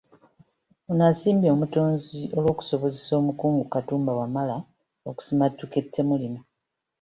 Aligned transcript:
Ono 0.91 1.03
asiimye 1.11 1.49
Omutonzi 1.55 2.21
olw'okusobozesa 2.37 3.11
omukungu 3.21 3.61
Katumba 3.73 4.11
Wamala 4.19 4.55
okusimattuka 5.09 5.75
ettemu 5.83 6.13
lino. 6.21 6.41